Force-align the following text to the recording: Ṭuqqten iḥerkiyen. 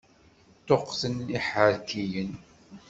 Ṭuqqten 0.67 1.15
iḥerkiyen. 1.37 2.31